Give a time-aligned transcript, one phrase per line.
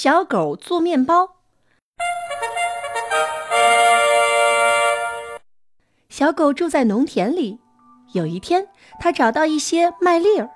[0.00, 1.30] 小狗做面包。
[6.08, 7.58] 小狗住在农田里。
[8.12, 8.68] 有一天，
[9.00, 10.48] 它找到一些麦粒儿，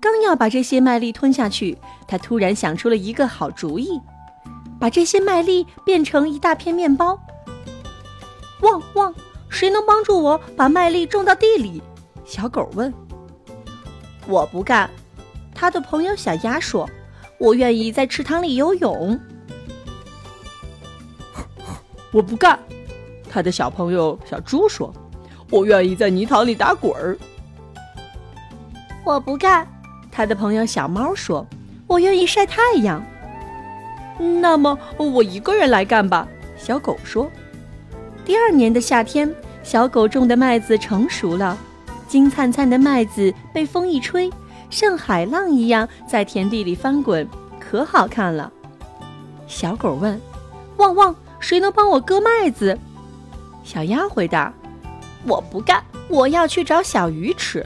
[0.00, 1.76] 刚要把这些麦粒吞下去，
[2.06, 4.00] 它突然想出了一个好主意，
[4.78, 7.18] 把这些麦粒变成一大片面包。
[8.60, 9.12] 汪汪！
[9.48, 11.82] 谁能帮助我把麦粒种到地里？
[12.24, 12.94] 小狗问。
[14.28, 14.88] 我不干。
[15.52, 16.88] 他的朋友小鸭说
[17.38, 19.18] ：“我愿意在池塘里游泳。”
[22.12, 22.58] 我不干。
[23.28, 24.94] 他的小朋友小猪说
[25.50, 27.18] ：“我愿意在泥塘里打滚儿。”
[29.04, 29.66] 我不干。
[30.12, 31.44] 他的朋友小猫说
[31.88, 33.04] ：“我愿意晒太阳。”
[34.40, 36.28] 那么我一个人来干吧。
[36.56, 37.28] 小狗说。
[38.24, 41.58] 第二年的夏天，小狗种的麦子成熟了，
[42.06, 44.30] 金灿灿的麦子被风一吹。
[44.74, 47.28] 像海浪一样在田地里翻滚，
[47.60, 48.52] 可好看了。
[49.46, 50.20] 小狗问
[50.78, 52.76] ：“汪汪，谁能帮我割麦子？”
[53.62, 54.52] 小鸭回答
[55.28, 57.64] ：“我不干，我要去找小鱼吃。”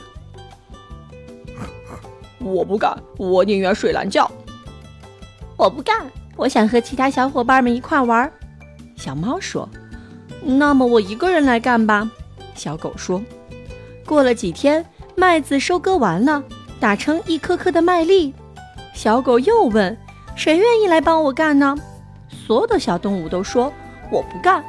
[2.41, 4.31] 我不干，我宁愿睡懒觉。
[5.57, 6.05] 我不干，
[6.37, 8.31] 我想和其他小伙伴们一块玩。
[8.97, 9.67] 小猫说
[10.45, 12.11] ：“那么我一个人来干吧。”
[12.55, 13.23] 小狗说。
[14.05, 14.85] 过了几天，
[15.17, 16.45] 麦子收割完了。
[16.81, 18.33] 打成一颗颗的麦粒，
[18.95, 19.97] 小狗又问
[20.37, 21.77] ：“谁愿意来帮我干呢？”
[22.31, 23.73] 所有的小动物都说
[24.11, 24.63] ：“我不干。”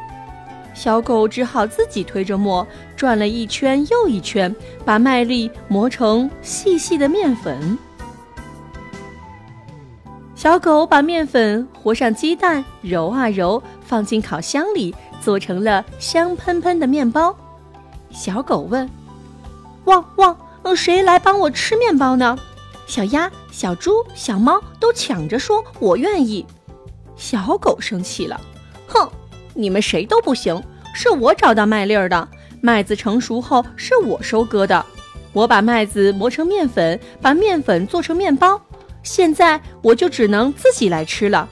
[0.73, 7.77] 小狗只好自己推着磨，转了一圈又一圈，把麦粒磨成细细的面粉。
[10.35, 17.35] 小狗把面粉和上鸡蛋，揉啊揉，放进烤箱里，做成了香喷喷的面包。
[18.09, 18.89] 小狗问
[19.85, 22.37] ：“汪汪！”呃，谁来帮我吃面包呢？
[22.85, 26.45] 小鸭、小猪、小猫都抢着说：“我愿意。”
[27.15, 28.39] 小狗生气了，
[28.87, 29.09] 哼，
[29.53, 30.61] 你们谁都不行！
[30.93, 32.27] 是我找到麦粒儿的，
[32.61, 34.83] 麦子成熟后是我收割的，
[35.33, 38.59] 我把麦子磨成面粉，把面粉做成面包，
[39.03, 41.47] 现在我就只能自己来吃了。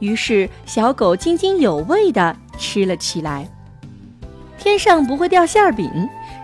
[0.00, 3.48] 于是，小狗津津有味地吃了起来。
[4.58, 5.90] 天上不会掉馅饼。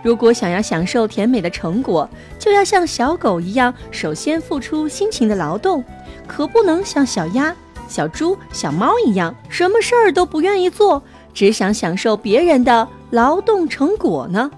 [0.05, 2.07] 如果想要享受甜美的成果，
[2.37, 5.83] 就要像小狗一样，首先付出辛勤的劳动，
[6.27, 7.51] 可不能像小鸭、
[7.87, 11.01] 小猪、小猫一样，什么事儿都不愿意做，
[11.33, 14.51] 只想享受别人的劳动成果呢。